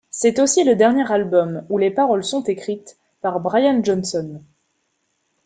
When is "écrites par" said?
2.45-3.39